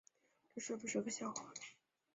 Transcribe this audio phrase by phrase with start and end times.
[0.55, 1.53] 这是不是个笑话